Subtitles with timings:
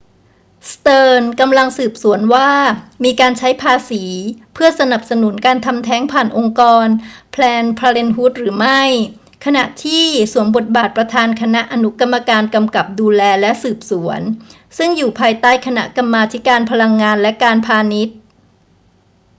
[0.71, 2.51] สเติร์นส์กำลังสืบสวนว่า
[3.03, 4.03] มีการใช้ภาษี
[4.53, 6.85] เพื่อสนับสนุนการทำแท้งผ่านองค์กร
[7.35, 8.83] planned parenthood หรือไม่
[9.45, 14.21] ขณะที่สวมบทบาทประธานคณะอนุกรรมการกำกับดูแลและสืบสวน
[14.77, 18.15] ซึ่งอยู่ภายใต้คณะกรรมาธิการพลังงานและการพาณิชย์